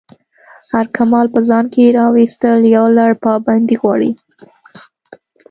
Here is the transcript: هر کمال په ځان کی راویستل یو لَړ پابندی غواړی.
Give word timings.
هر 0.73 0.85
کمال 0.97 1.27
په 1.33 1.39
ځان 1.49 1.65
کی 1.73 1.95
راویستل 1.97 2.59
یو 2.75 2.85
لَړ 2.97 3.11
پابندی 3.25 3.75
غواړی. 3.81 4.11